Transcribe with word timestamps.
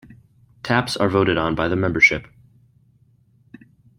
Taps 0.63 0.97
are 0.97 1.09
voted 1.11 1.37
on 1.37 1.53
by 1.53 1.67
the 1.67 1.75
membership. 1.75 2.25